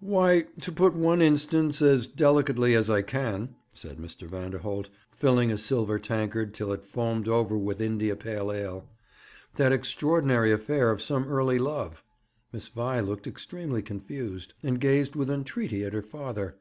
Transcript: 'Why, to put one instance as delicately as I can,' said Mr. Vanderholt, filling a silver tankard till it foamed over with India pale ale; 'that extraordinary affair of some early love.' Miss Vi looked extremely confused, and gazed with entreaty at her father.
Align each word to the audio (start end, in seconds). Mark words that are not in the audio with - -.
'Why, 0.00 0.46
to 0.62 0.72
put 0.72 0.94
one 0.94 1.20
instance 1.20 1.82
as 1.82 2.06
delicately 2.06 2.74
as 2.74 2.88
I 2.88 3.02
can,' 3.02 3.54
said 3.74 3.98
Mr. 3.98 4.26
Vanderholt, 4.26 4.88
filling 5.12 5.50
a 5.50 5.58
silver 5.58 5.98
tankard 5.98 6.54
till 6.54 6.72
it 6.72 6.82
foamed 6.86 7.28
over 7.28 7.58
with 7.58 7.82
India 7.82 8.16
pale 8.16 8.50
ale; 8.50 8.88
'that 9.56 9.72
extraordinary 9.72 10.52
affair 10.52 10.90
of 10.90 11.02
some 11.02 11.28
early 11.28 11.58
love.' 11.58 12.02
Miss 12.50 12.68
Vi 12.68 13.00
looked 13.00 13.26
extremely 13.26 13.82
confused, 13.82 14.54
and 14.62 14.80
gazed 14.80 15.16
with 15.16 15.30
entreaty 15.30 15.84
at 15.84 15.92
her 15.92 16.00
father. 16.02 16.56